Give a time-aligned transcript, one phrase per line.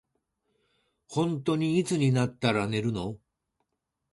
[1.09, 3.19] ほんとにいつになったら寝れるの。